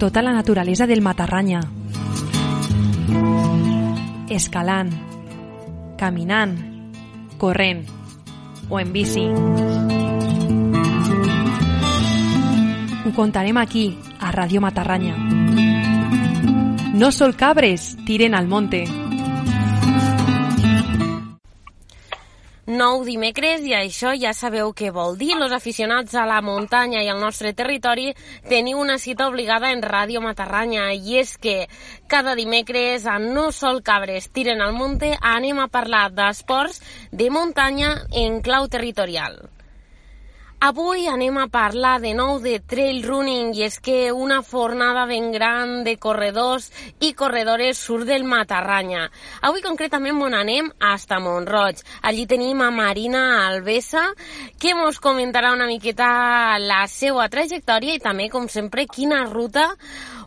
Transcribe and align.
tota 0.00 0.22
la 0.22 0.32
naturalesa 0.32 0.86
del 0.86 1.02
Matarranya. 1.02 1.60
Escalant, 4.30 4.88
caminant, 5.98 6.56
corrent 7.36 7.84
o 8.70 8.80
en 8.80 8.94
bici. 8.94 9.26
Ho 13.04 13.12
contarem 13.12 13.60
aquí, 13.60 13.98
a 14.18 14.32
Ràdio 14.32 14.64
Matarranya. 14.64 15.18
No 16.96 17.12
sol 17.12 17.36
cabres, 17.36 17.98
tiren 18.06 18.34
al 18.34 18.48
monte. 18.48 18.86
Nou 22.70 23.00
dimecres 23.02 23.64
i 23.66 23.72
això 23.74 24.12
ja 24.14 24.30
sabeu 24.30 24.68
què 24.78 24.92
vol 24.94 25.16
dir. 25.18 25.32
Los 25.34 25.50
aficionats 25.50 26.14
a 26.14 26.22
la 26.28 26.38
muntanya 26.38 27.00
i 27.02 27.08
al 27.10 27.18
nostre 27.18 27.50
territori 27.58 28.12
teniu 28.46 28.78
una 28.78 28.98
cita 29.02 29.26
obligada 29.26 29.72
en 29.74 29.82
Ràdio 29.82 30.22
Matarranya 30.22 30.92
i 30.94 31.18
és 31.18 31.34
que 31.34 31.66
cada 32.06 32.36
dimecres 32.38 33.08
a 33.10 33.18
No 33.18 33.50
Sol 33.50 33.82
Cabres 33.82 34.30
Tiren 34.30 34.62
al 34.62 34.76
Monte 34.78 35.16
anem 35.18 35.58
a 35.58 35.66
parlar 35.66 36.12
d'esports 36.14 36.78
de 37.10 37.26
muntanya 37.34 37.96
en 38.14 38.38
clau 38.38 38.70
territorial. 38.70 39.40
Avui 40.60 41.06
anem 41.08 41.38
a 41.40 41.46
parlar 41.48 42.02
de 42.02 42.10
nou 42.12 42.34
de 42.44 42.58
trail 42.68 42.98
running 43.00 43.54
i 43.56 43.62
és 43.64 43.78
que 43.80 44.10
una 44.12 44.42
fornada 44.44 45.06
ben 45.08 45.30
gran 45.32 45.86
de 45.86 45.94
corredors 45.96 46.66
i 47.00 47.14
corredores 47.16 47.80
surt 47.80 48.04
del 48.10 48.26
Matarranya. 48.28 49.06
Avui 49.40 49.64
concretament 49.64 50.20
on 50.20 50.36
anem? 50.36 50.68
Hasta 50.76 51.16
Montroig. 51.16 51.80
Allí 52.04 52.26
tenim 52.28 52.60
a 52.60 52.68
Marina 52.70 53.24
Alvesa 53.46 54.04
que 54.60 54.76
mos 54.76 55.00
comentarà 55.00 55.54
una 55.56 55.64
miqueta 55.64 56.58
la 56.60 56.84
seva 56.92 57.30
trajectòria 57.32 57.96
i 57.96 58.04
també, 58.04 58.28
com 58.28 58.44
sempre, 58.52 58.84
quina 58.84 59.24
ruta 59.32 59.70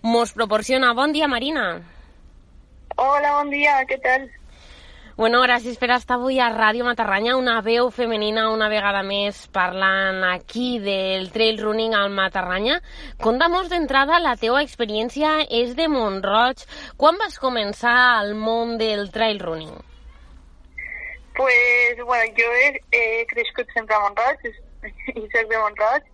mos 0.02 0.34
proporciona. 0.34 0.96
Bon 0.98 1.14
dia, 1.14 1.30
Marina. 1.30 1.76
Hola, 2.98 3.38
bon 3.38 3.54
dia, 3.54 3.84
què 3.86 4.02
tal? 4.02 4.32
Bueno, 5.16 5.44
gràcies 5.46 5.76
per 5.78 5.92
estar 5.94 6.16
avui 6.18 6.40
a 6.42 6.48
Ràdio 6.50 6.88
Matarranya, 6.88 7.36
una 7.38 7.60
veu 7.62 7.92
femenina 7.94 8.48
una 8.50 8.66
vegada 8.72 9.04
més 9.06 9.44
parlant 9.54 10.24
aquí 10.26 10.80
del 10.82 11.28
trail 11.36 11.60
running 11.62 11.94
al 11.94 12.10
Matarranya. 12.10 12.80
Conta'm 13.22 13.54
d'entrada, 13.70 14.18
la 14.18 14.34
teva 14.42 14.64
experiència 14.66 15.36
és 15.54 15.76
de 15.78 15.86
Montroig. 15.88 16.64
Quan 16.98 17.22
vas 17.22 17.38
començar 17.38 17.94
al 18.16 18.34
món 18.34 18.80
del 18.82 19.12
trail 19.14 19.38
running? 19.38 19.78
Pues, 21.38 22.02
bueno, 22.02 22.34
jo 22.34 22.50
he, 22.58 22.82
he 22.90 23.06
crescut 23.30 23.70
sempre 23.78 23.94
a 23.94 24.02
Montroig, 24.08 24.50
i 25.14 25.28
soc 25.30 25.46
de 25.54 25.62
Montroig, 25.62 26.10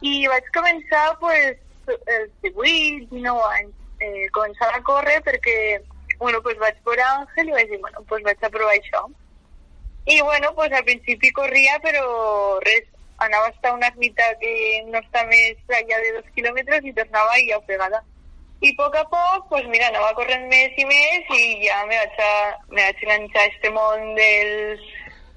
i 0.00 0.24
vaig 0.32 0.48
començar, 0.56 1.04
pues, 1.20 1.60
els 1.84 2.32
18, 2.48 3.12
19 3.12 3.46
anys, 3.60 3.76
eh, 4.00 4.26
començar 4.32 4.72
a 4.72 4.82
córrer 4.88 5.20
perquè 5.28 5.60
bueno, 6.18 6.42
pues 6.42 6.58
vaig 6.58 6.76
veure 6.84 7.06
Àngel 7.06 7.48
i 7.48 7.56
vaig 7.56 7.72
dir, 7.72 7.80
bueno, 7.80 8.04
pues 8.08 8.22
vaig 8.26 8.44
a 8.44 8.50
provar 8.50 8.74
això. 8.74 9.06
I 10.08 10.20
bueno, 10.22 10.54
pues 10.54 10.72
al 10.72 10.84
principi 10.84 11.30
corria, 11.36 11.78
però 11.84 12.58
res, 12.64 12.86
anava 13.18 13.48
hasta 13.48 13.74
una 13.74 13.88
ermita 13.88 14.24
que 14.40 14.52
no 14.86 15.02
està 15.02 15.24
més 15.28 15.58
allà 15.68 15.98
de 16.04 16.14
dos 16.16 16.30
quilòmetres 16.36 16.86
i 16.86 16.94
tornava 16.96 17.34
i 17.42 17.52
ofegada. 17.56 18.00
I 18.60 18.72
a 18.72 18.76
poc 18.78 18.96
a 18.98 19.04
poc, 19.10 19.48
pues 19.50 19.66
mira, 19.70 19.90
anava 19.90 20.14
corrent 20.18 20.48
més 20.50 20.78
i 20.78 20.86
més 20.88 21.28
i 21.34 21.42
ja 21.66 21.82
me 21.86 21.98
vaig, 21.98 22.16
a, 22.24 22.32
me 22.70 22.80
vaig 22.80 23.02
enganxar 23.04 23.44
a 23.44 23.50
este 23.52 23.70
món 23.74 24.14
del, 24.16 24.80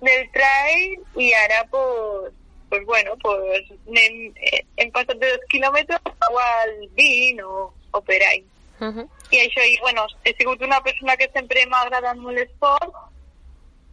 del 0.02 0.24
trail 0.38 0.96
i 1.26 1.34
ara, 1.44 1.62
pues, 1.74 2.34
pues 2.70 2.86
bueno, 2.86 3.18
pues 3.22 3.70
hem, 3.86 4.34
hem 4.78 4.96
passat 4.96 5.20
de 5.20 5.36
dos 5.36 5.46
quilòmetres 5.54 6.00
al 6.32 6.74
20 6.98 7.46
o, 7.46 7.70
o 7.92 8.02
per 8.08 8.22
ahí. 8.30 8.42
Uh 8.82 8.88
-huh. 8.88 9.08
I 9.30 9.38
això, 9.38 9.62
i 9.64 9.78
bueno, 9.80 10.08
he 10.26 10.34
sigut 10.38 10.62
una 10.62 10.82
persona 10.82 11.16
que 11.16 11.30
sempre 11.34 11.66
m'ha 11.68 11.82
agradat 11.82 12.18
molt 12.18 12.38
l'esport 12.38 12.94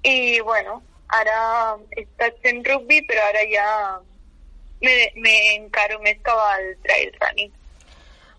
i 0.03 0.41
bueno, 0.41 0.83
ara 1.09 1.77
he 1.97 2.03
estat 2.03 2.41
fent 2.43 2.65
rugby 2.65 3.03
però 3.09 3.23
ara 3.29 3.43
ja 3.53 3.69
m'encaro 4.81 5.99
més 6.01 6.19
cap 6.23 6.39
al 6.39 6.75
trail 6.85 7.13
running. 7.21 7.53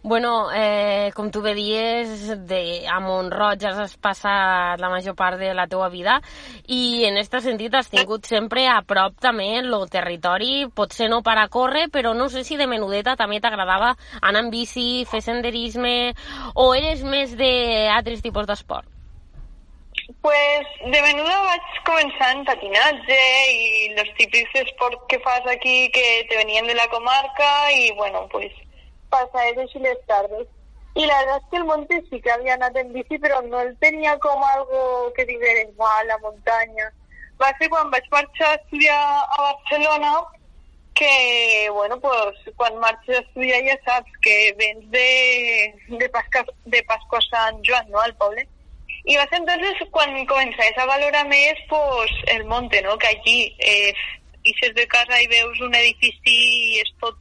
Bueno, 0.01 0.47
eh, 0.55 1.11
com 1.13 1.27
tu 1.29 1.41
bé 1.43 1.51
dies, 1.53 2.21
de, 2.47 2.87
a 2.87 3.01
Montroig 3.03 3.65
has 3.67 3.97
passat 3.99 4.79
la 4.79 4.87
major 4.87 5.11
part 5.11 5.35
de 5.37 5.49
la 5.53 5.65
teua 5.67 5.89
vida 5.91 6.21
i 6.71 7.03
en 7.03 7.17
aquest 7.19 7.35
sentit 7.43 7.73
has 7.75 7.89
tingut 7.91 8.23
sempre 8.23 8.63
a 8.71 8.77
prop 8.87 9.17
també 9.19 9.49
el 9.59 9.75
territori, 9.91 10.69
potser 10.71 11.09
no 11.11 11.19
per 11.21 11.35
a 11.41 11.49
córrer, 11.51 11.89
però 11.91 12.13
no 12.15 12.29
sé 12.31 12.45
si 12.47 12.55
de 12.55 12.67
menudeta 12.71 13.17
també 13.19 13.41
t'agradava 13.43 13.91
anar 14.21 14.45
en 14.45 14.53
bici, 14.53 15.03
fer 15.03 15.19
senderisme 15.19 16.13
o 16.55 16.69
eres 16.77 17.03
més 17.03 17.35
d'altres 17.35 18.23
tipus 18.23 18.47
d'esport? 18.47 18.87
Pues 20.23 20.71
de 20.79 21.03
menuda 21.03 21.43
vaig 21.43 21.83
començar 21.91 22.31
en 22.37 22.47
patinatge 22.47 23.19
i 23.51 23.91
els 23.99 24.15
típics 24.15 24.63
esports 24.63 25.03
que 25.11 25.19
fas 25.27 25.43
aquí 25.51 25.91
que 25.91 26.07
te 26.31 26.39
venien 26.39 26.71
de 26.71 26.79
la 26.79 26.87
comarca 26.87 27.51
i 27.75 27.91
bueno, 27.99 28.25
pues 28.31 28.55
pasajes 29.09 29.75
y 29.75 29.79
las 29.79 29.97
tardes. 30.07 30.47
Y 30.95 31.05
la 31.05 31.19
verdad 31.19 31.37
es 31.37 31.49
que 31.49 31.57
el 31.57 31.65
monte 31.65 32.03
sí 32.09 32.21
que 32.21 32.31
había 32.31 32.55
anat 32.55 32.75
en 32.75 32.91
bici, 32.93 33.19
però 33.19 33.41
no 33.43 33.61
el 33.61 33.77
tenia 33.77 34.17
com 34.19 34.43
algo 34.43 35.13
que 35.13 35.25
digués, 35.25 35.69
a 35.77 36.03
la 36.03 36.17
muntanya. 36.17 36.91
Va 37.39 37.53
ser 37.57 37.69
quan 37.69 37.91
vaig 37.91 38.03
marxar 38.11 38.49
a 38.49 38.55
estudiar 38.55 38.99
a 38.99 39.41
Barcelona, 39.41 40.11
que, 40.99 41.69
bueno, 41.71 41.99
pues, 42.01 42.35
quan 42.57 42.77
marxes 42.79 43.15
a 43.15 43.21
estudiar 43.21 43.61
ja 43.63 43.77
saps 43.85 44.11
que 44.21 44.53
vens 44.57 44.83
de, 44.91 45.73
de, 45.87 46.09
Pasca, 46.09 46.43
de 46.65 46.83
Pasqua 46.83 47.21
Sant 47.29 47.61
no?, 47.63 47.99
al 48.01 48.15
poble. 48.15 48.47
I 49.05 49.15
va 49.15 49.23
ser 49.29 49.39
entonces 49.39 49.87
quan 49.91 50.11
començaves 50.27 50.77
a 50.77 50.85
valorar 50.85 51.23
més 51.29 51.61
pues, 51.69 52.11
el 52.35 52.43
monte, 52.45 52.81
no?, 52.81 52.97
que 52.97 53.07
allí 53.07 53.55
eh, 53.59 53.93
ixes 54.43 54.75
de 54.75 54.87
casa 54.87 55.21
i 55.21 55.31
veus 55.31 55.61
un 55.61 55.73
edifici 55.75 56.35
i 56.35 56.83
és 56.83 56.91
tot 56.99 57.15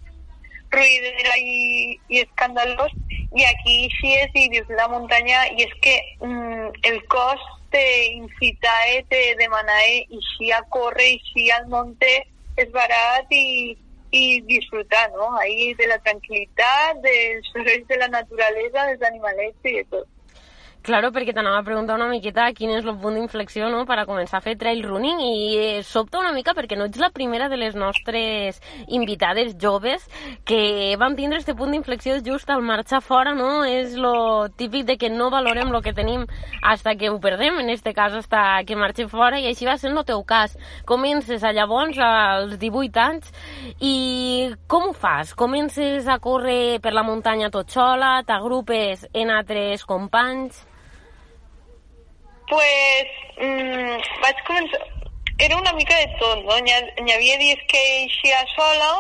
ruïdera 0.74 1.36
i, 1.40 1.98
i 2.08 2.24
escandalós 2.24 2.94
i 3.36 3.44
aquí 3.44 3.76
així 3.86 4.14
és 4.22 4.36
i 4.40 4.48
dius 4.54 4.70
la 4.78 4.88
muntanya 4.92 5.44
i 5.54 5.64
és 5.66 5.74
que 5.84 5.94
mm, 6.24 6.70
el 6.90 7.00
cos 7.12 7.44
te 7.70 7.84
incita, 8.14 8.72
eh, 8.94 9.04
te 9.08 9.34
demana 9.40 9.76
eh, 9.84 10.06
així 10.08 10.50
a 10.52 10.62
córrer, 10.72 11.10
així 11.18 11.50
al 11.52 11.68
monte 11.68 12.12
és 12.56 12.70
barat 12.72 13.32
i, 13.36 13.76
i 14.10 14.40
disfrutar, 14.48 15.10
no? 15.16 15.28
Ahí 15.42 15.74
de 15.78 15.88
la 15.90 15.98
tranquil·litat, 16.06 17.02
dels 17.04 17.48
sorolls 17.52 17.88
de 17.90 17.98
la 18.00 18.08
naturalesa, 18.14 18.86
dels 18.88 19.04
animalets 19.10 19.68
i 19.68 19.76
de 19.80 19.84
tot. 19.92 20.08
Claro, 20.86 21.10
perquè 21.12 21.34
t'anava 21.34 21.58
a 21.58 21.64
preguntar 21.66 21.96
una 21.98 22.06
miqueta 22.08 22.46
quin 22.56 22.70
és 22.72 22.86
el 22.86 22.94
punt 23.02 23.16
d'inflexió 23.18 23.66
no? 23.68 23.82
per 23.84 23.98
a 23.98 24.06
començar 24.08 24.38
a 24.38 24.44
fer 24.44 24.54
trail 24.56 24.78
running 24.86 25.18
i 25.20 25.32
eh, 25.58 25.82
sobta 25.84 26.20
una 26.22 26.30
mica 26.32 26.54
perquè 26.56 26.78
no 26.78 26.86
ets 26.88 27.00
la 27.02 27.10
primera 27.12 27.48
de 27.52 27.58
les 27.60 27.74
nostres 27.76 28.60
invitades 28.86 29.56
joves 29.60 30.06
que 30.48 30.96
van 30.96 31.16
tindre 31.18 31.42
este 31.42 31.56
punt 31.58 31.74
d'inflexió 31.74 32.20
just 32.24 32.48
al 32.48 32.62
marxar 32.62 33.02
fora, 33.02 33.34
no? 33.34 33.66
És 33.68 33.98
lo 34.00 34.48
típic 34.56 34.86
de 34.88 34.96
que 34.96 35.10
no 35.10 35.28
valorem 35.34 35.74
el 35.74 35.82
que 35.82 35.92
tenim 35.92 36.24
hasta 36.62 36.94
que 36.96 37.10
ho 37.10 37.18
perdem, 37.20 37.58
en 37.60 37.68
este 37.74 37.92
cas 37.92 38.14
hasta 38.14 38.62
que 38.64 38.78
marxem 38.78 39.10
fora 39.12 39.42
i 39.42 39.50
així 39.50 39.68
va 39.68 39.76
ser 39.76 39.90
el 39.92 40.04
teu 40.08 40.24
cas. 40.24 40.56
Comences 40.86 41.44
a 41.44 41.52
llavors 41.52 41.98
als 42.00 42.56
18 42.56 43.02
anys 43.02 43.34
i 43.82 44.54
com 44.66 44.88
ho 44.88 44.96
fas? 44.96 45.34
Comences 45.34 46.08
a 46.08 46.20
córrer 46.22 46.78
per 46.80 46.94
la 46.96 47.04
muntanya 47.04 47.50
tot 47.50 47.68
sola, 47.68 48.22
t'agrupes 48.24 49.04
en 49.12 49.36
altres 49.36 49.84
companys? 49.84 50.64
Pues 52.50 53.16
mm, 53.38 53.98
vaig 54.22 54.44
començar... 54.46 54.80
Era 55.38 55.56
una 55.56 55.72
mica 55.72 55.94
de 55.94 56.08
tot, 56.18 56.42
no? 56.42 56.56
Hi, 56.58 56.72
hi 57.04 57.12
havia 57.14 57.36
dies 57.38 57.60
que 57.70 57.82
eixia 58.02 58.40
sola 58.56 58.90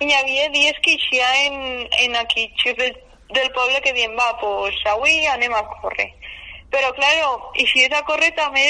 i 0.00 0.08
hi 0.08 0.16
havia 0.18 0.48
dies 0.52 0.76
que 0.84 0.92
eixia 0.98 1.28
en, 1.46 1.88
en 2.04 2.16
aquí 2.20 2.44
del, 2.66 2.92
del 3.32 3.50
poble 3.56 3.80
que 3.80 3.94
diem, 3.96 4.12
va, 4.18 4.28
pues 4.42 4.76
avui 4.92 5.24
anem 5.32 5.54
a 5.56 5.64
córrer. 5.80 6.10
Però, 6.68 6.92
claro, 6.92 7.30
eixies 7.56 7.94
a 7.96 8.04
córrer 8.04 8.28
també 8.36 8.66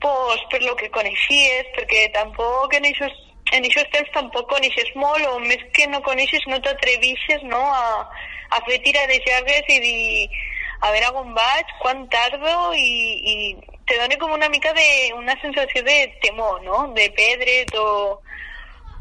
pues, 0.00 0.40
per 0.50 0.62
lo 0.62 0.74
que 0.80 0.90
coneixies, 0.90 1.68
perquè 1.76 2.08
tampoc 2.16 2.74
en 2.80 2.88
aquests 2.88 3.28
en 3.52 3.66
aquests 3.68 3.90
temps 3.92 4.12
tampoc 4.14 4.48
coneixes 4.48 4.88
molt 4.96 5.26
o 5.28 5.38
més 5.44 5.60
que 5.76 5.84
no 5.92 6.00
coneixes 6.06 6.44
no 6.48 6.58
t'atrevixes 6.64 7.42
no, 7.50 7.60
a, 7.60 8.00
a 8.56 8.60
fer 8.68 8.78
tirades 8.86 9.26
llargues 9.26 9.68
i 9.74 9.78
dir 9.82 10.28
a 10.82 10.90
veure 10.90 11.10
on 11.22 11.34
vaig, 11.36 11.72
quan 11.82 12.06
tardo 12.10 12.54
i, 12.74 12.90
i 13.32 13.34
te 13.86 13.98
dona 14.00 14.18
com 14.18 14.34
una 14.34 14.48
mica 14.50 14.72
de, 14.74 14.88
una 15.14 15.36
sensació 15.40 15.82
de 15.86 15.98
temor, 16.24 16.60
no? 16.66 16.84
De 16.96 17.08
perdre't 17.16 17.76
o, 17.78 18.18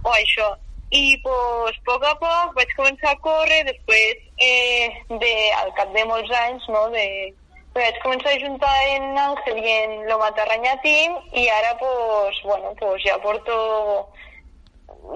o 0.04 0.14
això. 0.14 0.52
I 0.92 1.18
pues, 1.24 1.78
a 1.80 1.86
poc 1.88 2.06
a 2.06 2.16
poc 2.22 2.56
vaig 2.58 2.74
començar 2.78 3.14
a 3.14 3.22
córrer, 3.24 3.62
després, 3.70 4.26
eh, 4.38 4.90
de, 5.10 5.36
al 5.62 5.72
cap 5.78 5.94
de 5.96 6.06
molts 6.10 6.34
anys, 6.44 6.68
no? 6.70 6.88
De, 6.94 7.06
vaig 7.74 8.00
començar 8.04 8.34
a 8.36 8.42
juntar 8.42 8.74
en 8.92 9.18
Àngel 9.18 9.62
i 9.62 9.70
en 9.72 9.94
lo 10.10 10.18
Matarranya 10.20 10.76
Team 10.84 11.16
i 11.32 11.48
ara 11.48 11.78
pues, 11.80 12.42
bueno, 12.44 12.76
pues 12.80 13.02
ja 13.06 13.18
porto 13.24 14.10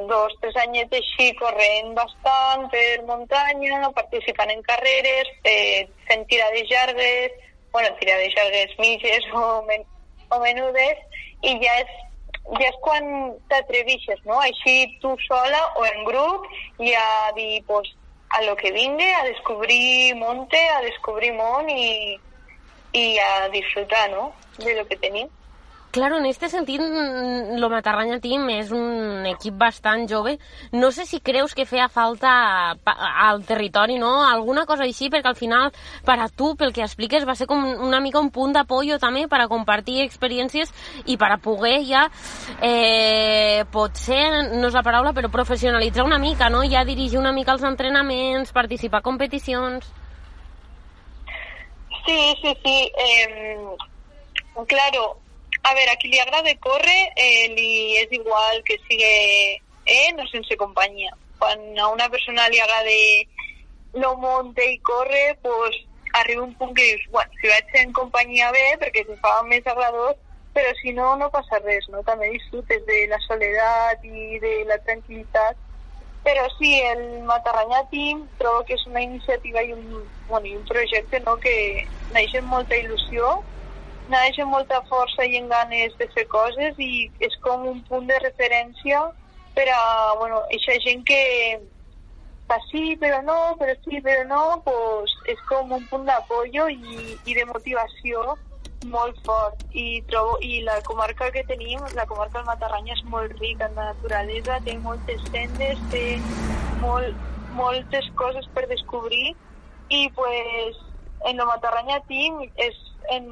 dos, 0.10 0.34
tres 0.42 0.56
anyets 0.64 0.98
així 1.00 1.32
corrent 1.40 1.94
bastant 1.98 2.66
per 2.74 3.04
muntanya, 3.08 3.90
participant 3.98 4.52
en 4.54 4.64
carreres, 4.66 5.30
eh, 5.44 5.86
fent 6.08 6.26
tirades 6.32 6.70
llargues, 6.72 7.36
bueno, 7.72 7.94
tirades 8.00 8.34
llargues 8.36 8.74
mitges 8.80 9.28
o, 9.34 9.62
men 9.68 9.86
o 10.32 10.40
menudes, 10.42 11.22
i 11.44 11.56
ja 11.62 11.76
és, 11.84 11.94
ja 12.60 12.70
és 12.70 12.80
quan 12.82 13.06
t'atrevixes, 13.52 14.22
no? 14.26 14.40
Així 14.42 14.98
tu 15.04 15.14
sola 15.28 15.62
o 15.80 15.86
en 15.86 16.04
grup 16.08 16.48
i 16.80 16.94
a 16.98 17.32
dir, 17.38 17.64
pues, 17.68 17.92
a 18.30 18.42
lo 18.44 18.56
que 18.56 18.72
vingue, 18.72 19.14
a 19.14 19.24
descobrir 19.26 20.16
monte, 20.16 20.60
a 20.70 20.82
descobrir 20.82 21.32
món 21.38 21.70
i, 21.70 22.18
i 22.92 23.06
a 23.22 23.50
disfrutar, 23.54 24.10
no?, 24.12 24.34
de 24.58 24.76
lo 24.76 24.86
que 24.88 24.98
tenim. 24.98 25.30
Claro, 25.96 26.18
en 26.18 26.26
este 26.26 26.50
sentit, 26.50 26.82
lo 26.82 27.70
Matarranya 27.70 28.18
Team 28.20 28.50
és 28.52 28.74
un 28.76 29.24
equip 29.30 29.56
bastant 29.56 30.02
jove. 30.12 30.34
No 30.74 30.90
sé 30.92 31.06
si 31.08 31.22
creus 31.24 31.56
que 31.56 31.64
feia 31.64 31.86
falta 31.88 32.76
al 32.76 33.46
territori, 33.48 33.96
no? 33.96 34.10
Alguna 34.28 34.66
cosa 34.68 34.84
així, 34.84 35.08
perquè 35.08 35.32
al 35.32 35.40
final, 35.40 35.72
per 36.04 36.18
a 36.20 36.28
tu, 36.28 36.52
pel 36.60 36.76
que 36.76 36.84
expliques, 36.84 37.24
va 37.24 37.38
ser 37.40 37.48
com 37.48 37.64
una 37.88 38.04
mica 38.04 38.20
un 38.20 38.28
punt 38.28 38.52
d'apoyo 38.52 39.00
també 39.00 39.30
per 39.32 39.40
a 39.40 39.48
compartir 39.48 40.02
experiències 40.04 40.76
i 41.06 41.16
per 41.16 41.32
a 41.32 41.40
poder 41.40 41.78
ja, 41.88 42.10
eh, 42.60 43.64
potser, 43.72 44.52
no 44.52 44.68
és 44.68 44.76
la 44.76 44.84
paraula, 44.84 45.16
però 45.16 45.32
professionalitzar 45.32 46.04
una 46.04 46.20
mica, 46.20 46.52
no? 46.52 46.68
Ja 46.68 46.84
dirigir 46.84 47.24
una 47.24 47.32
mica 47.32 47.56
els 47.56 47.64
entrenaments, 47.64 48.52
participar 48.52 49.00
a 49.00 49.12
competicions... 49.14 49.88
Sí, 52.04 52.20
sí, 52.42 52.58
sí. 52.66 52.80
Eh, 53.00 54.66
claro, 54.68 55.24
a 55.66 55.74
veure, 55.74 55.92
a 55.92 55.98
qui 55.98 56.12
li 56.12 56.20
agrada 56.22 56.54
córrer 56.62 57.02
eh, 57.18 57.48
li 57.58 57.98
és 57.98 58.12
igual 58.14 58.62
que 58.68 58.78
sigui 58.86 59.58
en 59.86 60.22
o 60.22 60.28
sense 60.30 60.58
companyia. 60.62 61.10
Quan 61.42 61.64
a 61.82 61.90
una 61.90 62.08
persona 62.14 62.46
li 62.54 62.62
agrada 62.62 62.94
no 63.98 64.14
monte 64.22 64.62
i 64.70 64.78
corre, 64.86 65.24
pues, 65.42 65.80
arriba 66.22 66.44
un 66.44 66.54
punt 66.60 66.76
que 66.76 66.86
dius, 66.86 67.02
bueno, 67.12 67.32
si 67.42 67.50
vaig 67.50 67.74
en 67.82 67.92
companyia 67.98 68.52
bé, 68.54 68.66
perquè 68.84 69.06
se 69.08 69.18
fa 69.24 69.40
més 69.50 69.66
agradós, 69.66 70.20
però 70.54 70.72
si 70.82 70.94
no, 70.94 71.16
no 71.18 71.32
passa 71.34 71.60
res, 71.64 71.90
no? 71.90 72.04
També 72.08 72.30
disfrutes 72.32 72.86
de 72.86 73.00
la 73.12 73.20
soledat 73.26 74.06
i 74.06 74.40
de 74.44 74.54
la 74.70 74.78
tranquil·litat. 74.86 75.58
Però 76.26 76.46
sí, 76.60 76.72
el 76.92 77.26
Matarranya 77.26 77.82
Team 77.90 78.24
trobo 78.38 78.64
que 78.70 78.78
és 78.78 78.86
una 78.90 79.02
iniciativa 79.02 79.66
i 79.66 79.74
un, 79.74 80.06
bueno, 80.30 80.46
i 80.46 80.56
un 80.58 80.64
projecte 80.70 81.20
no, 81.26 81.36
que 81.42 81.58
neix 82.14 82.38
amb 82.38 82.54
molta 82.54 82.78
il·lusió 82.78 83.34
naix 84.10 84.40
amb 84.40 84.54
molta 84.54 84.82
força 84.90 85.26
i 85.26 85.38
en 85.40 85.48
ganes 85.50 85.96
de 86.00 86.08
fer 86.14 86.26
coses 86.32 86.78
i 86.82 87.08
és 87.26 87.38
com 87.46 87.66
un 87.70 87.82
punt 87.90 88.10
de 88.10 88.18
referència 88.24 89.02
per 89.56 89.66
a, 89.72 90.14
bueno, 90.20 90.42
aquesta 90.46 90.76
gent 90.84 91.06
que 91.08 91.22
fa 92.48 92.58
sí, 92.70 92.96
però 93.02 93.22
no, 93.26 93.38
però 93.60 93.74
sí, 93.86 94.02
però 94.06 94.26
no, 94.30 94.42
pues 94.66 95.14
és 95.32 95.40
com 95.50 95.72
un 95.74 95.86
punt 95.90 96.06
d'apoyo 96.06 96.68
i, 96.70 97.16
i 97.26 97.38
de 97.38 97.46
motivació 97.50 98.36
molt 98.92 99.18
fort. 99.26 99.64
I 99.74 100.02
trobo 100.10 100.38
i 100.46 100.62
la 100.68 100.78
comarca 100.86 101.32
que 101.34 101.46
tenim, 101.50 101.82
la 101.98 102.06
comarca 102.06 102.40
del 102.40 102.50
Matarranya 102.50 102.94
és 102.94 103.04
molt 103.10 103.34
rica 103.40 103.70
en 103.70 103.80
la 103.80 103.90
naturalesa, 103.94 104.60
té 104.66 104.78
moltes 104.84 105.24
sendes, 105.32 105.82
té 105.94 106.04
molt, 106.84 107.16
moltes 107.58 108.10
coses 108.20 108.46
per 108.54 108.68
descobrir 108.70 109.34
i 109.90 110.10
pues 110.18 110.78
en 111.26 111.40
el 111.40 111.48
Matarranya 111.50 112.02
Team 112.10 112.44
és 112.62 112.78
en, 113.14 113.32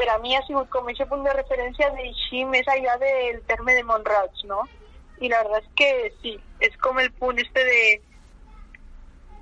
per 0.00 0.08
a 0.08 0.18
mi 0.18 0.32
ha 0.34 0.40
sigut 0.46 0.70
com 0.72 0.86
aquest 0.88 1.10
punt 1.10 1.26
de 1.26 1.32
referència 1.36 1.90
d'eixir 1.92 2.46
més 2.48 2.68
enllà 2.72 2.94
del 3.02 3.42
terme 3.50 3.74
de 3.76 3.82
Montroig, 3.84 4.46
no? 4.48 4.62
I 5.20 5.28
la 5.28 5.42
veritat 5.44 5.66
és 5.66 5.74
que 5.76 5.90
sí, 6.22 6.32
és 6.64 6.78
com 6.80 7.00
el 7.02 7.10
punt 7.20 7.42
este 7.42 7.64
de 7.68 7.82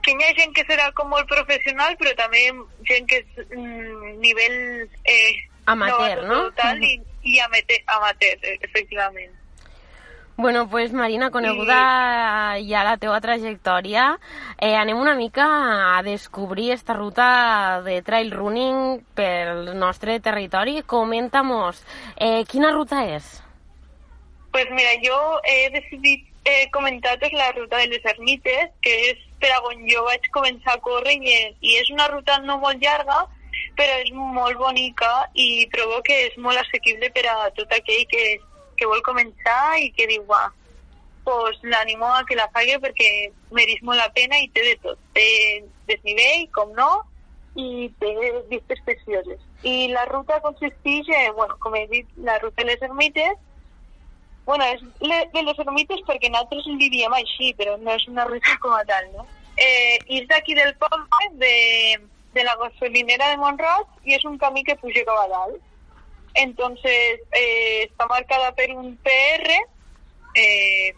que 0.03 0.17
hi 0.17 0.25
ha 0.27 0.33
gent 0.41 0.57
que 0.57 0.65
serà 0.67 0.89
com 0.99 1.13
molt 1.15 1.31
professional, 1.31 1.95
però 2.01 2.17
també 2.19 2.43
gent 2.91 3.07
que 3.07 3.21
és 3.23 3.47
mm, 3.47 4.17
nivell 4.25 4.59
eh, 5.15 5.37
amateur, 5.71 6.25
no? 6.27 6.41
Total, 6.49 6.83
i, 6.83 6.95
i 7.23 7.39
amateur, 7.47 7.85
amateur, 8.01 8.51
efectivament. 8.59 9.38
Bueno, 10.41 10.69
pues 10.71 10.93
Marina, 10.93 11.33
coneguda 11.33 12.55
sí. 12.57 12.69
ja 12.71 12.85
la 12.87 12.97
teva 12.97 13.17
trajectòria, 13.19 14.21
eh, 14.63 14.77
anem 14.79 15.01
una 15.03 15.17
mica 15.19 15.47
a 15.99 16.03
descobrir 16.07 16.71
esta 16.71 16.95
ruta 16.95 17.83
de 17.83 17.97
trail 18.07 18.31
running 18.31 19.01
pel 19.19 19.75
nostre 19.81 20.21
territori. 20.21 20.85
Comenta-mos, 20.87 21.83
eh, 22.15 22.45
quina 22.47 22.71
ruta 22.71 23.03
és? 23.17 23.43
Pues 24.53 24.71
mira, 24.71 24.93
jo 25.03 25.19
he 25.43 25.71
decidit 25.75 26.31
eh, 26.45 26.71
comentar-vos 26.71 27.33
la 27.33 27.51
ruta 27.59 27.79
de 27.79 27.89
les 27.89 28.05
ermites, 28.05 28.71
que 28.81 28.95
és 29.11 29.25
per 29.43 29.51
on 29.67 29.83
jo 29.91 30.05
vaig 30.07 30.31
començar 30.31 30.77
a 30.77 30.85
córrer 30.87 31.17
i, 31.19 31.35
i 31.67 31.81
és 31.83 31.91
una 31.91 32.07
ruta 32.15 32.39
no 32.47 32.61
molt 32.63 32.79
llarga, 32.79 33.25
però 33.75 33.99
és 34.07 34.15
molt 34.15 34.55
bonica 34.63 35.11
i 35.35 35.67
trobo 35.75 35.99
que 36.07 36.29
és 36.29 36.39
molt 36.39 36.63
assequible 36.63 37.11
per 37.11 37.27
a 37.27 37.51
tot 37.59 37.75
aquell 37.75 38.07
que 38.07 38.39
que 38.79 38.89
vol 38.91 39.03
començar 39.07 39.79
i 39.83 39.91
que 39.97 40.07
diu, 40.11 40.25
va, 40.31 40.47
pues 41.29 41.59
l'animo 41.63 42.07
a 42.09 42.25
que 42.25 42.39
la 42.39 42.49
faci 42.55 42.79
perquè 42.81 43.11
mereix 43.53 43.83
molt 43.85 44.01
la 44.01 44.09
pena 44.17 44.39
i 44.41 44.49
té 44.55 44.65
de 44.65 44.77
tot. 44.85 45.01
Té 45.13 45.29
desnivell, 45.91 46.47
com 46.57 46.73
no, 46.79 46.89
i 47.59 47.91
té 48.01 48.15
vistes 48.49 48.81
precioses. 48.87 49.43
I 49.67 49.91
la 49.93 50.07
ruta 50.09 50.41
consisteix, 50.41 51.11
en, 51.11 51.35
bueno, 51.37 51.59
com 51.61 51.77
he 51.77 51.87
dit, 51.91 52.09
la 52.25 52.39
ruta 52.39 52.63
de 52.63 52.71
les 52.71 52.83
ermites, 52.83 53.37
bueno, 54.47 54.65
és 54.65 54.81
de 55.35 55.43
les 55.45 55.59
ermites 55.61 56.01
perquè 56.09 56.31
nosaltres 56.31 56.69
en 56.71 56.79
diríem 56.81 57.13
així, 57.13 57.53
però 57.59 57.77
no 57.83 57.93
és 57.93 58.07
una 58.09 58.25
ruta 58.25 58.55
com 58.63 58.73
a 58.73 58.85
tal, 58.89 59.11
no? 59.17 59.27
Eh, 59.59 59.99
és 60.21 60.29
d'aquí 60.31 60.55
del 60.57 60.73
poble, 60.81 61.29
de, 61.43 61.99
de 62.33 62.45
la 62.47 62.55
gasolinera 62.63 63.33
de 63.35 63.41
Montroig, 63.43 63.91
i 64.09 64.17
és 64.17 64.25
un 64.25 64.39
camí 64.41 64.65
que 64.65 64.79
puja 64.81 65.05
cap 65.05 65.27
a 65.27 65.29
dalt. 65.35 65.68
Entonces, 66.39 67.21
eh, 67.33 67.89
está 67.91 68.07
marcada 68.07 68.53
por 68.53 68.71
un 68.71 68.97
PR, 68.99 69.51
eh, 70.35 70.95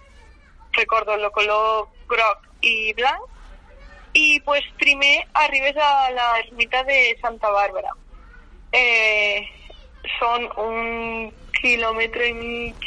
recordo 0.72 1.16
lo 1.16 1.32
color 1.32 1.88
groc 2.06 2.38
y 2.60 2.92
blanc, 2.92 3.22
y 4.12 4.38
pues 4.40 4.62
primer 4.78 5.26
arribes 5.32 5.74
a 5.78 6.10
la 6.10 6.40
ermita 6.40 6.84
de 6.84 7.16
Santa 7.22 7.48
Bàrbara. 7.48 7.94
Eh, 8.72 9.48
són 10.18 10.44
un 10.60 11.32
quilòmetre 11.56 12.28
i 12.28 12.34
mig 12.36 12.84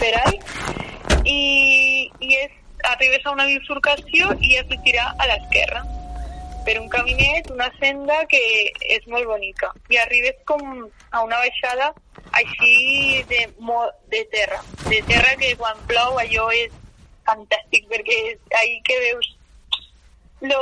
per 0.00 0.10
ahí 0.24 0.36
i, 1.24 2.10
i 2.18 2.34
arribes 2.90 3.24
a 3.24 3.36
una 3.38 3.46
bifurcació 3.46 4.34
i 4.40 4.56
has 4.58 4.68
de 4.68 4.82
tirar 4.82 5.12
a 5.14 5.30
l'esquerra 5.30 5.84
per 6.68 6.78
un 6.82 6.88
caminet, 6.92 7.46
una 7.50 7.70
senda 7.80 8.18
que 8.28 8.38
és 8.92 9.06
molt 9.08 9.24
bonica. 9.24 9.70
I 9.88 9.96
arribes 10.02 10.36
com 10.48 10.60
a 10.84 11.22
una 11.24 11.38
baixada 11.40 11.86
així 12.36 13.22
de, 13.30 13.46
de 14.12 14.20
terra. 14.34 14.58
De 14.84 14.98
terra 15.08 15.30
que 15.40 15.54
quan 15.56 15.78
plou 15.88 16.18
allò 16.20 16.50
és 16.52 16.74
fantàstic 17.24 17.86
perquè 17.88 18.18
és 18.32 18.58
ahí 18.60 18.74
que 18.84 18.98
veus 19.04 19.30
lo, 20.50 20.60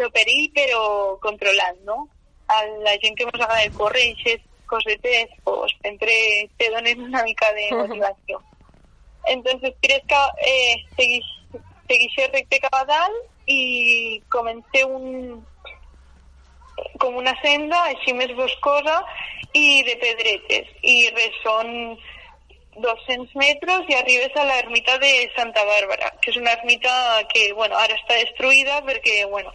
lo 0.00 0.08
perill 0.16 0.48
però 0.56 0.80
controlat, 1.22 1.78
no? 1.86 2.08
A 2.50 2.58
la 2.82 2.96
gent 3.04 3.14
que 3.14 3.28
ens 3.28 3.38
agrada 3.38 3.70
córrer 3.78 4.08
i 4.10 4.34
cosetes, 4.66 5.30
pues 5.44 5.76
sempre 5.84 6.16
te 6.58 6.72
donen 6.74 7.06
una 7.06 7.22
mica 7.22 7.52
de 7.52 7.68
motivació. 7.82 8.42
Entonces, 9.30 9.78
crees 9.80 10.02
que 10.10 10.24
eh, 10.50 10.74
seguís, 10.98 11.30
seguís 11.86 12.18
recte 12.32 12.58
cap 12.66 12.74
a 12.80 12.84
dalt 12.90 13.30
i 13.46 14.22
comencé 14.32 14.84
un, 14.84 15.44
com 16.98 17.16
una 17.20 17.34
senda 17.42 17.80
així 17.90 18.14
més 18.16 18.32
boscosa 18.38 19.00
i 19.54 19.82
de 19.86 19.96
pedretes 20.00 20.70
i 20.82 20.96
res, 21.14 21.36
són 21.44 21.70
200 22.82 23.34
metres 23.38 23.90
i 23.90 23.94
arribes 23.94 24.34
a 24.34 24.46
l'ermita 24.48 24.96
de 24.98 25.12
Santa 25.36 25.62
Bàrbara, 25.68 26.10
que 26.20 26.32
és 26.32 26.38
una 26.40 26.56
ermita 26.58 26.94
que 27.30 27.52
bueno, 27.54 27.76
ara 27.78 27.94
està 27.94 28.18
destruïda 28.18 28.80
perquè 28.88 29.22
bueno, 29.30 29.52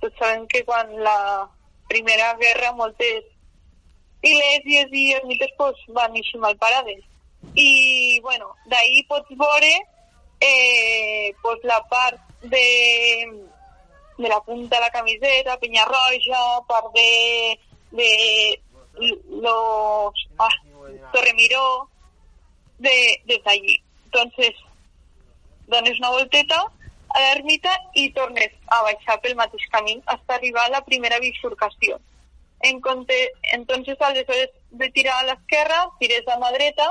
tots 0.00 0.16
sabem 0.22 0.46
que 0.46 0.62
quan 0.64 0.92
la 1.02 1.48
Primera 1.90 2.34
Guerra 2.38 2.72
moltes 2.78 3.26
iglesias 4.22 4.92
i 4.92 5.12
ermites 5.16 5.54
pues, 5.58 5.80
van 5.96 6.14
així 6.14 6.38
mal 6.38 6.56
parades. 6.60 7.02
I 7.56 8.20
bueno, 8.22 8.52
d'ahir 8.70 9.06
pots 9.08 9.32
veure 9.40 9.72
eh, 10.40 11.32
pues, 11.42 11.64
la 11.64 11.80
part 11.90 12.29
de, 12.42 13.46
de 14.18 14.28
la 14.28 14.40
punta 14.40 14.76
de 14.76 14.82
la 14.82 14.90
camiseta, 14.90 15.58
Peñarroja, 15.58 16.60
par 16.66 16.84
de, 16.94 17.58
de 17.90 18.60
los 19.28 20.14
ah, 20.38 20.48
Torremiró, 21.12 21.88
de, 22.78 23.22
de 23.26 23.42
allí. 23.44 23.82
Entonces, 24.06 24.52
dones 25.66 25.98
una 25.98 26.10
volteta 26.10 26.66
a 27.10 27.20
l'ermita 27.20 27.72
i 27.94 28.10
tornes 28.14 28.52
a 28.70 28.82
baixar 28.86 29.18
pel 29.22 29.36
mateix 29.38 29.66
camí 29.72 29.96
fins 29.98 30.34
arribar 30.36 30.66
a 30.66 30.74
la 30.76 30.84
primera 30.84 31.18
bifurcació. 31.18 31.98
En 32.62 32.80
compte, 32.80 33.16
entonces, 33.52 33.96
aleshores 34.00 34.50
de 34.70 34.90
tirar 34.90 35.16
a 35.18 35.26
l'esquerra, 35.30 35.88
tires 35.98 36.28
a 36.28 36.36
mà 36.38 36.52
dreta 36.52 36.90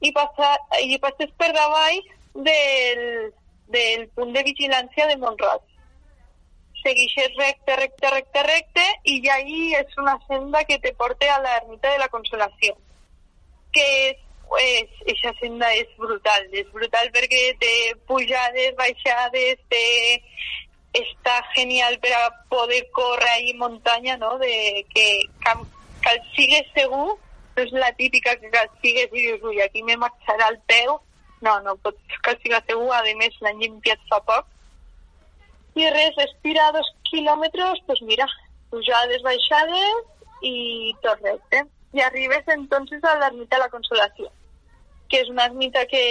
i, 0.00 0.12
passa, 0.12 0.52
i 0.82 0.98
passes 1.00 1.32
per 1.40 1.52
davall 1.56 2.02
del, 2.34 3.32
del 3.68 4.08
punt 4.14 4.32
de 4.34 4.42
vigilància 4.46 5.06
de 5.10 5.16
Montroig. 5.22 5.64
Segueixes 6.82 7.32
recte, 7.38 7.76
recte, 7.80 8.10
recte, 8.14 8.42
recte 8.46 8.84
i 9.10 9.18
ja 9.24 9.40
ahí 9.40 9.72
és 9.74 9.96
una 9.98 10.18
senda 10.28 10.62
que 10.68 10.78
te 10.78 10.92
porta 10.94 11.32
a 11.34 11.40
l'ermita 11.42 11.90
de 11.90 11.98
la 11.98 12.08
Consolació, 12.12 12.76
que 13.74 13.86
és 14.10 14.22
pues, 14.48 14.90
esa 15.06 15.32
senda 15.40 15.72
és 15.74 15.88
brutal, 15.98 16.46
és 16.52 16.68
brutal 16.72 17.10
perquè 17.14 17.42
té 17.60 17.74
pujades, 18.06 18.76
baixades, 18.78 19.58
té 19.72 19.86
està 20.96 21.40
genial 21.56 21.98
per 22.00 22.12
a 22.16 22.30
poder 22.48 22.86
córrer 22.92 23.32
ahí 23.34 23.54
muntanya, 23.54 24.16
no? 24.16 24.38
De 24.38 24.84
que 24.94 25.06
cal, 25.44 25.66
cal 26.04 26.20
sigues 26.36 26.70
segur, 26.74 27.18
no 27.56 27.72
la 27.72 27.92
típica 27.96 28.36
que 28.36 28.50
sigues 28.82 29.12
i 29.12 29.26
dius, 29.26 29.42
aquí 29.64 29.82
me 29.82 29.96
marxarà 29.96 30.48
el 30.52 30.58
peu. 30.68 30.98
No, 31.44 31.58
no 31.60 31.76
pots 31.84 32.20
cal 32.24 32.38
sigues 32.42 32.64
segur, 32.68 32.92
a 32.94 33.02
més 33.20 33.36
l'han 33.44 33.60
limpiat 33.60 34.02
fa 34.10 34.20
poc. 34.28 34.46
I 35.76 35.88
res, 35.92 36.16
respira 36.16 36.70
dos 36.72 36.88
quilòmetres, 37.10 37.82
doncs 37.88 38.02
mira, 38.08 38.26
pujades, 38.72 39.22
baixades 39.26 40.46
i 40.48 40.94
tot 41.04 41.20
recte. 41.24 41.66
I 41.96 42.02
arribes 42.04 42.48
entonces 42.54 43.04
a 43.04 43.16
l'ermita 43.20 43.56
de 43.56 43.62
la 43.62 43.72
Consolació, 43.72 44.30
que 45.08 45.20
és 45.20 45.28
una 45.32 45.46
ermita 45.50 45.84
que, 45.90 46.02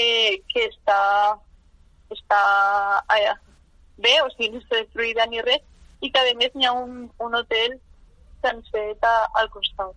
que 0.53 0.67
està, 0.70 1.00
està 2.13 2.41
allà, 3.17 3.34
bé, 3.98 4.15
o 4.22 4.29
sigui, 4.36 4.53
no 4.53 4.62
està 4.62 4.79
destruïda 4.79 5.25
ni 5.29 5.41
res, 5.46 5.65
i 6.01 6.12
que 6.13 6.22
a 6.22 6.38
més 6.38 6.53
hi 6.53 6.70
ha 6.70 6.74
un, 6.77 7.10
un 7.25 7.38
hotel 7.41 7.79
sencer 8.46 8.88
al 9.03 9.50
costat. 9.50 9.94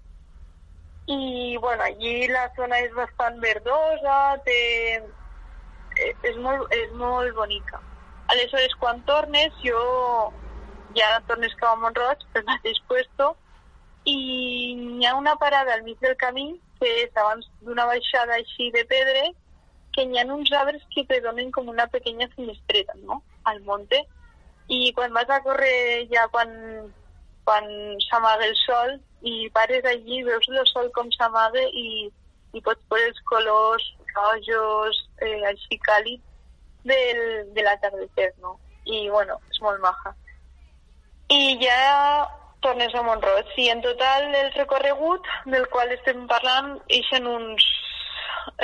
I, 1.08 1.56
bueno, 1.56 1.84
allí 1.84 2.28
la 2.28 2.50
zona 2.56 2.80
és 2.84 2.92
bastant 2.96 3.38
verdosa, 3.40 4.18
té... 4.44 4.58
És 5.98 6.36
molt, 6.36 6.68
és 6.74 6.92
molt 6.94 7.34
bonica. 7.34 7.80
Aleshores, 8.32 8.74
quan 8.78 9.02
tornes, 9.08 9.54
jo 9.64 9.80
ja 10.96 11.08
tornes 11.28 11.54
cap 11.60 11.76
a 11.76 11.80
Montroig, 11.82 12.22
pel 12.32 12.46
mateix 12.48 12.78
puesto, 12.88 13.32
i 14.08 14.16
hi 14.98 15.06
ha 15.06 15.14
una 15.16 15.34
parada 15.36 15.74
al 15.74 15.82
mig 15.86 15.98
del 16.04 16.16
camí, 16.16 16.48
que 16.80 16.90
és 17.04 17.16
abans 17.16 17.48
d'una 17.64 17.86
baixada 17.88 18.36
així 18.38 18.70
de 18.74 18.84
pedra, 18.92 19.24
que 19.96 20.04
hi 20.04 20.20
ha 20.20 20.26
uns 20.34 20.52
arbres 20.52 20.84
que 20.94 21.04
te 21.08 21.20
donen 21.24 21.50
com 21.50 21.68
una 21.68 21.88
pequeña 21.88 22.28
finestreta, 22.36 22.94
no?, 23.02 23.22
al 23.44 23.60
monte. 23.66 24.04
I 24.68 24.92
quan 24.92 25.12
vas 25.16 25.28
a 25.32 25.40
córrer 25.42 26.06
ja 26.12 26.26
quan, 26.28 26.50
quan 27.48 27.68
s'amaga 28.06 28.46
el 28.46 28.56
sol 28.60 28.98
i 29.24 29.48
pares 29.50 29.84
allí, 29.88 30.22
veus 30.22 30.48
el 30.52 30.66
sol 30.68 30.90
com 30.94 31.08
s'amaga 31.16 31.64
i, 31.72 32.10
i 32.52 32.60
pots 32.60 32.84
veure 32.92 33.08
els 33.08 33.22
colors 33.30 33.86
rojos, 34.14 35.07
eh, 35.24 35.42
així 35.50 35.78
càlids 35.84 36.24
del, 36.88 37.52
de 37.54 37.64
l'atardecer, 37.66 38.32
no? 38.42 38.58
I, 38.86 39.08
bueno, 39.12 39.38
és 39.52 39.60
molt 39.60 39.82
maja. 39.84 40.14
I 41.28 41.58
ja 41.60 41.78
tornes 42.64 42.94
a 42.94 43.02
Montroig. 43.02 43.50
I 43.56 43.68
en 43.70 43.82
total 43.84 44.34
el 44.34 44.52
recorregut 44.56 45.26
del 45.46 45.68
qual 45.72 45.92
estem 45.94 46.26
parlant 46.30 46.78
eixen 46.88 47.28
uns 47.28 47.66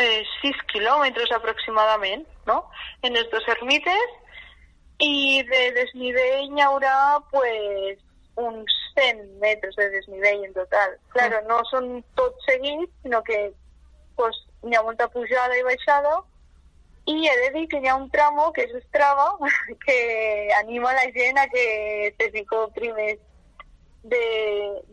eh, 0.00 0.22
6 0.40 0.64
quilòmetres 0.72 1.32
aproximadament, 1.36 2.24
no?, 2.48 2.62
en 3.02 3.14
les 3.16 3.28
dues 3.32 3.48
ermites, 3.56 4.16
i 5.02 5.42
de 5.50 5.62
desnivell 5.76 6.50
hi 6.54 6.64
haurà, 6.64 6.96
pues, 7.30 8.00
uns 8.40 8.78
100 8.94 9.40
metres 9.42 9.76
de 9.76 9.88
desnivell 9.90 10.44
en 10.44 10.54
total. 10.54 10.96
Claro, 11.14 11.40
no 11.48 11.60
són 11.70 11.98
tots 12.18 12.46
seguits, 12.48 12.90
sinó 13.02 13.22
que 13.26 13.38
pues, 14.18 14.38
hi 14.62 14.74
ha 14.74 14.82
molta 14.86 15.08
pujada 15.10 15.58
i 15.58 15.66
baixada, 15.66 16.16
i 17.06 17.16
he 17.28 17.36
de 17.40 17.50
dir 17.58 17.66
que 17.68 17.80
hi 17.80 17.88
ha 17.88 17.96
un 17.96 18.08
tramo, 18.10 18.50
que 18.56 18.64
és 18.64 18.84
Strava, 18.88 19.36
que 19.86 19.98
anima 20.60 20.92
la 20.96 21.08
gent 21.16 21.38
a 21.38 21.48
que 21.52 22.14
se 22.18 22.30
fico 22.32 22.68
primers 22.76 23.20
de, 24.02 24.24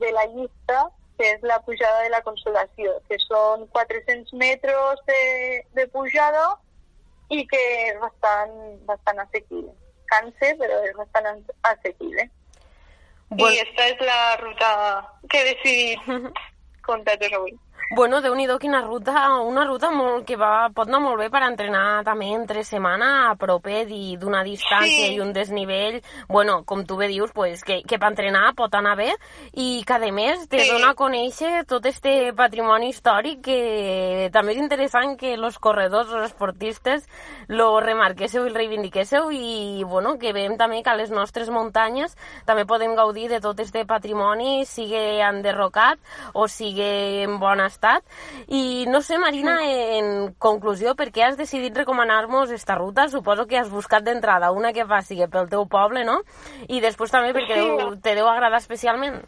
de 0.01 0.11
la 0.11 0.25
llista 0.33 0.89
que 1.21 1.29
és 1.35 1.43
la 1.45 1.59
pujada 1.61 2.01
de 2.01 2.09
la 2.09 2.23
Consolació, 2.25 2.95
que 3.07 3.19
són 3.21 3.67
400 3.75 4.33
metres 4.41 5.01
de, 5.05 5.21
de 5.77 5.85
pujada 5.93 6.45
i 7.29 7.43
que 7.47 7.59
és 7.91 7.99
bastant, 8.01 8.55
bastant 8.87 9.21
assequible. 9.21 9.69
Canse, 10.09 10.49
però 10.59 10.79
és 10.87 10.95
bastant 10.97 11.29
assequible. 11.69 12.25
Bueno. 13.29 13.51
I 13.53 13.61
aquesta 13.61 13.85
és 13.93 14.01
la 14.07 14.21
ruta 14.41 14.71
que 15.29 15.43
he 15.43 15.51
decidit 15.51 16.41
contar-vos 16.89 17.37
avui. 17.37 17.53
Bueno, 17.89 18.21
déu 18.21 18.35
nhi 18.35 18.45
quina 18.59 18.81
ruta, 18.81 19.41
una 19.43 19.65
ruta 19.65 19.89
molt, 19.91 20.25
que 20.25 20.37
va, 20.37 20.69
pot 20.71 20.87
anar 20.87 21.01
molt 21.01 21.19
bé 21.19 21.29
per 21.29 21.41
entrenar 21.43 22.03
també 22.05 22.29
entre 22.31 22.63
setmana 22.63 23.29
a 23.29 23.35
propet 23.35 23.89
i 23.91 24.15
d'una 24.15 24.43
distància 24.45 25.09
sí. 25.09 25.15
i 25.15 25.19
un 25.19 25.33
desnivell, 25.33 26.01
bueno, 26.29 26.63
com 26.63 26.85
tu 26.85 26.95
bé 26.95 27.09
dius, 27.09 27.31
pues, 27.33 27.63
que, 27.63 27.81
que 27.83 27.99
per 27.99 28.11
entrenar 28.13 28.53
pot 28.55 28.73
anar 28.75 28.95
bé 28.95 29.09
i 29.59 29.83
que 29.83 29.93
a 29.97 30.11
més 30.11 30.47
te 30.47 30.61
sí. 30.63 30.69
dona 30.71 30.91
a 30.91 30.95
conèixer 30.95 31.65
tot 31.67 31.85
este 31.85 32.31
patrimoni 32.31 32.89
històric 32.93 33.41
que 33.43 34.29
també 34.31 34.55
és 34.55 34.61
interessant 34.63 35.17
que 35.19 35.33
els 35.33 35.59
corredors, 35.59 36.13
els 36.13 36.31
esportistes 36.31 37.03
lo 37.49 37.81
remarquéssiu 37.83 38.45
i 38.45 38.51
el 38.51 38.55
reivindiquéssiu 38.55 39.31
i 39.31 39.83
bueno, 39.83 40.15
que 40.17 40.31
veiem 40.31 40.55
també 40.55 40.79
que 40.83 40.93
a 40.93 40.95
les 40.95 41.11
nostres 41.11 41.51
muntanyes 41.51 42.15
també 42.45 42.63
podem 42.63 42.95
gaudir 42.95 43.27
de 43.27 43.41
tot 43.43 43.59
este 43.59 43.83
patrimoni, 43.85 44.63
sigui 44.65 45.19
enderrocat 45.27 45.99
o 46.33 46.47
sigui 46.47 47.25
en 47.25 47.35
bon 47.41 47.59
estat. 47.71 48.05
I 48.47 48.85
no 48.91 49.01
sé, 49.01 49.17
Marina, 49.21 49.57
en 49.97 50.33
conclusió, 50.37 50.95
per 50.99 51.09
què 51.15 51.25
has 51.25 51.39
decidit 51.39 51.77
recomanar-nos 51.77 52.51
esta 52.51 52.75
ruta? 52.79 53.07
Suposo 53.09 53.47
que 53.47 53.59
has 53.59 53.71
buscat 53.71 54.05
d'entrada 54.05 54.51
una 54.51 54.73
que 54.75 54.87
faci 54.87 55.19
pel 55.31 55.49
teu 55.49 55.65
poble, 55.71 56.03
no? 56.07 56.21
I 56.67 56.83
després 56.83 57.13
també 57.13 57.33
perquè 57.37 57.57
sí. 57.57 57.69
deu, 57.79 57.95
te 58.03 58.15
deu 58.19 58.29
agradar 58.29 58.61
especialment. 58.61 59.21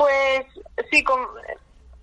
Pues 0.00 0.46
sí, 0.90 1.02
com, 1.04 1.26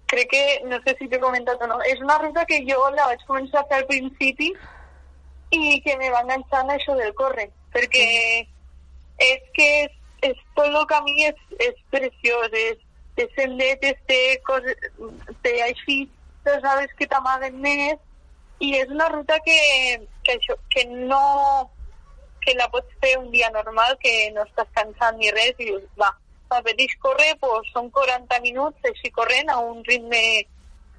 crec 0.08 0.30
que, 0.32 0.44
no 0.66 0.80
sé 0.84 0.96
si 0.98 1.08
t'he 1.12 1.20
comentat 1.20 1.62
o 1.62 1.70
no, 1.70 1.78
és 1.86 2.02
una 2.02 2.18
ruta 2.22 2.46
que 2.50 2.62
jo 2.68 2.80
la 2.96 3.10
vaig 3.12 3.24
començar 3.28 3.64
a 3.64 3.70
fer 3.70 3.82
al 3.82 3.88
principi 3.90 4.52
i 5.52 5.80
que 5.84 5.96
me 6.00 6.10
va 6.14 6.24
enganxar 6.26 6.64
en 6.64 6.74
això 6.76 6.96
del 7.00 7.14
córrer, 7.16 7.50
perquè 7.76 8.08
és 9.28 9.48
que 9.56 9.68
és, 9.86 9.96
és 10.32 10.44
tot 10.56 10.68
el 10.68 10.86
camí 10.90 11.16
és, 11.28 11.40
és 11.70 11.80
preciós, 11.94 12.54
és, 12.54 12.84
té 13.18 13.26
sendetes, 13.36 13.98
té, 14.10 14.20
coses, 14.48 14.78
té 15.46 15.56
així, 15.66 16.04
tu 16.46 16.54
sabes 16.64 16.94
que 17.00 17.10
t'amaguen 17.10 17.58
més, 17.64 17.98
i 18.64 18.74
és 18.78 18.94
una 18.94 19.10
ruta 19.14 19.38
que, 19.46 19.58
que, 20.24 20.38
això, 20.38 20.56
que 20.74 20.86
no 20.90 21.24
que 22.48 22.54
la 22.56 22.70
pots 22.72 22.94
fer 23.04 23.18
un 23.20 23.28
dia 23.32 23.50
normal, 23.52 23.98
que 24.00 24.32
no 24.32 24.46
estàs 24.48 24.70
cansant 24.78 25.18
ni 25.20 25.32
res, 25.36 25.58
i 25.60 25.68
dius, 25.68 25.84
va, 26.00 26.14
m'apeteix 26.52 26.94
córrer, 27.04 27.34
pues 27.42 27.68
són 27.74 27.90
40 27.92 28.40
minuts 28.46 28.88
així 28.88 29.12
corrent 29.18 29.52
a 29.52 29.58
un 29.60 29.84
ritme 29.84 30.22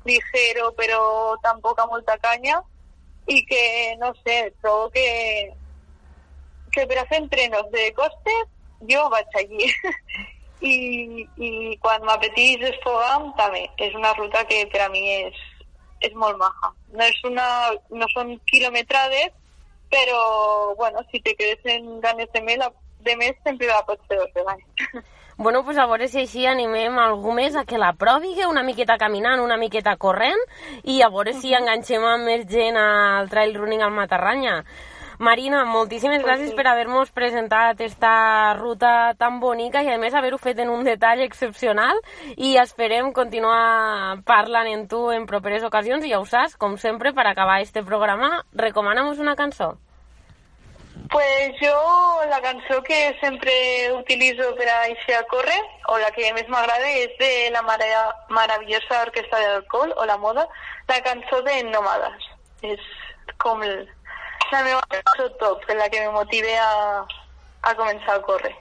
ligero 0.08 0.72
però 0.76 1.00
tampoc 1.44 1.80
a 1.80 1.87
molta 1.87 2.18
canya. 2.20 2.60
I 3.28 3.42
que, 3.48 3.62
no 4.00 4.12
sé, 4.25 4.37
trobo 4.62 4.88
que, 4.92 5.08
que 6.72 6.87
per 6.88 7.00
a 7.00 7.08
fer 7.10 7.22
entrenos 7.22 7.68
de 7.72 7.90
costes 7.96 8.46
jo 8.88 9.02
vaig 9.12 9.37
allí 9.37 9.68
i, 10.61 11.27
i 11.37 11.50
quan 11.83 12.05
m'apetís 12.07 12.59
desfogam 12.62 13.31
també. 13.38 13.67
És 13.79 13.95
una 13.95 14.15
ruta 14.19 14.45
que 14.49 14.65
per 14.73 14.85
a 14.87 14.88
mi 14.93 15.05
és, 15.15 15.43
és 16.09 16.15
molt 16.15 16.38
maja. 16.41 16.73
No, 16.95 17.05
és 17.05 17.21
una, 17.29 17.49
no 17.91 18.09
són 18.15 18.37
quilometrades, 18.50 19.35
però 19.91 20.75
bueno, 20.77 21.05
si 21.11 21.21
te 21.21 21.35
quedes 21.35 21.65
en 21.65 22.00
ganes 22.00 22.33
de 22.33 22.43
més, 22.45 22.67
de 23.07 23.17
més 23.17 23.38
sempre 23.45 23.71
la 23.71 23.85
pots 23.87 24.05
fer 24.09 24.21
dos 24.21 24.35
vegades. 24.35 25.07
Bueno, 25.38 25.62
pues 25.62 25.79
a 25.79 25.85
veure 25.87 26.09
si 26.11 26.19
així 26.19 26.49
animem 26.50 26.97
algú 26.99 27.31
més 27.31 27.55
a 27.55 27.62
que 27.62 27.79
la 27.79 27.93
provi, 27.95 28.33
una 28.43 28.65
miqueta 28.67 28.97
caminant, 28.99 29.38
una 29.38 29.55
miqueta 29.57 29.93
corrent, 29.95 30.41
i 30.83 30.97
a 30.99 31.09
veure 31.15 31.31
si 31.38 31.53
enganxem 31.55 32.03
amb 32.03 32.27
més 32.27 32.43
gent 32.50 32.75
al 32.75 33.31
trail 33.31 33.55
running 33.55 33.85
al 33.87 33.95
Matarranya. 33.95 34.57
Marina, 35.18 35.64
moltíssimes 35.64 36.22
pues 36.22 36.28
gràcies 36.28 36.50
sí. 36.52 36.56
per 36.56 36.68
haver-nos 36.70 37.10
presentat 37.10 37.80
esta 37.82 38.54
ruta 38.54 39.14
tan 39.18 39.40
bonica 39.42 39.82
i 39.82 39.90
a 39.90 39.98
més 39.98 40.14
haver-ho 40.14 40.38
fet 40.38 40.60
en 40.62 40.70
un 40.70 40.84
detall 40.87 41.25
excepcional 41.25 41.98
i 42.37 42.54
esperem 42.62 43.10
continuar 43.12 44.22
parlant 44.28 44.70
en 44.70 44.87
tu 44.87 45.08
en 45.10 45.26
properes 45.26 45.66
ocasions 45.66 46.06
i 46.06 46.14
ja 46.14 46.22
ho 46.22 46.26
saps, 46.26 46.54
com 46.54 46.78
sempre, 46.78 47.12
per 47.12 47.26
acabar 47.26 47.60
este 47.62 47.82
programa, 47.82 48.44
recomana'm 48.54 49.10
una 49.18 49.34
cançó. 49.34 49.75
Pues 51.10 51.54
jo 51.58 51.75
la 52.28 52.40
cançó 52.40 52.82
que 52.82 53.16
sempre 53.20 53.52
utilitzo 53.94 54.54
per 54.54 54.68
a 54.68 54.87
eixir 54.87 55.14
a 55.16 55.22
córrer, 55.25 55.60
o 55.88 55.98
la 55.98 56.10
que 56.12 56.30
més 56.34 56.48
m'agrada, 56.52 56.90
és 56.90 57.14
de 57.18 57.50
la 57.50 57.62
mara 57.62 57.87
maravillosa 58.28 59.02
orquestra 59.06 59.40
d'alcohol, 59.40 59.94
o 59.96 60.04
la 60.04 60.18
moda, 60.18 60.46
la 60.87 61.00
cançó 61.02 61.40
de 61.42 61.62
Nómades. 61.70 62.28
És 62.62 62.82
com 63.38 63.62
el, 63.62 63.88
la 64.50 65.28
top, 65.38 65.61
en 65.69 65.78
la 65.78 65.88
que 65.88 66.00
me 66.00 66.11
motivé 66.11 66.57
a, 66.59 67.07
a 67.62 67.75
comenzar 67.75 68.17
a 68.17 68.23
correr. 68.23 68.57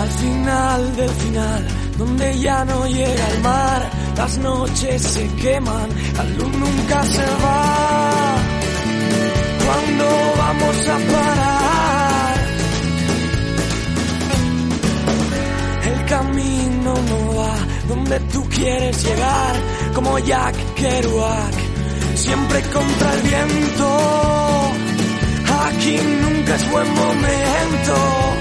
Al 0.00 0.10
final 0.10 0.96
del 0.96 1.10
final, 1.10 1.68
donde 1.98 2.38
ya 2.38 2.64
no 2.64 2.86
llega 2.86 3.28
el 3.28 3.40
mar, 3.40 3.90
las 4.16 4.38
noches 4.38 5.02
se 5.02 5.36
queman 5.36 5.90
la 6.16 6.24
luz 6.24 6.52
nunca 6.56 7.02
se 7.04 7.26
va. 7.44 8.36
¿Cuándo 9.64 10.06
vamos 10.38 10.88
a 10.88 10.96
parar? 11.12 12.36
El 15.90 16.04
camino 16.06 16.94
no 17.10 17.36
va 17.36 17.54
donde 17.88 18.20
tú 18.32 18.44
quieres 18.48 19.04
llegar, 19.04 19.54
como 19.94 20.18
Jack 20.18 20.54
Kerouac, 20.74 21.54
siempre 22.14 22.62
contra 22.62 23.14
el 23.14 23.22
viento. 23.22 23.88
Aquí 25.66 25.98
nunca 26.22 26.54
es 26.56 26.70
buen 26.70 26.94
momento. 26.94 28.33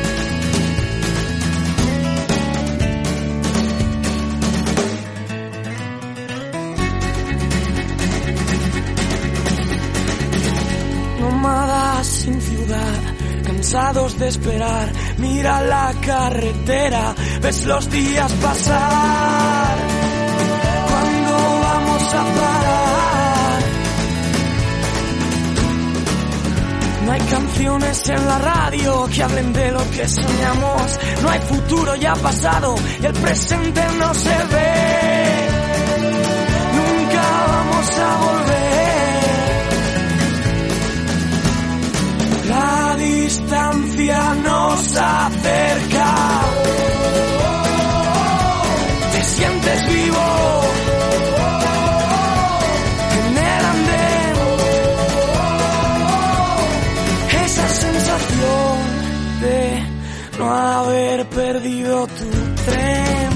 Sin 12.04 12.42
ciudad, 12.42 13.02
cansados 13.46 14.18
de 14.18 14.28
esperar, 14.30 14.92
mira 15.18 15.62
la 15.62 15.94
carretera, 16.06 17.16
ves 17.42 17.66
los 17.66 17.90
días 17.90 18.32
pasar. 18.34 19.78
¿Cuándo 20.90 21.34
vamos 21.64 22.04
a 22.14 22.24
parar? 22.40 23.62
No 27.06 27.12
hay 27.12 27.22
canciones 27.22 28.10
en 28.10 28.26
la 28.26 28.40
radio 28.40 29.10
que 29.14 29.24
hablen 29.24 29.54
de 29.54 29.72
lo 29.72 29.92
que 29.92 30.08
soñamos, 30.08 31.00
no 31.22 31.30
hay 31.30 31.40
futuro 31.40 31.96
ya 31.96 32.14
pasado, 32.14 32.76
el 33.02 33.14
presente 33.14 33.82
no 34.00 34.14
se 34.14 34.30
ve. 34.30 35.48
Nunca 36.78 37.24
vamos 37.48 38.00
a 38.00 38.18
volver. 38.26 38.63
Distancia 43.34 44.36
nos 44.44 44.96
acerca. 44.96 46.10
Te 49.12 49.22
sientes 49.24 49.88
vivo. 49.88 50.62
En 53.26 53.38
el 53.38 53.66
andén. 53.74 54.36
Esa 57.46 57.68
sensación 57.68 58.78
de 59.42 59.84
no 60.38 60.54
haber 60.54 61.26
perdido 61.30 62.08
tu 62.08 62.30
tren. 62.66 63.33